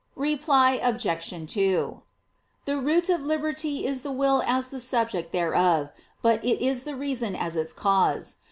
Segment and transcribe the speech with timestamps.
[0.17, 1.53] Reply Obj.
[1.53, 2.01] 2:
[2.65, 5.91] The root of liberty is the will as the subject thereof;
[6.23, 8.37] but it is the reason as its cause.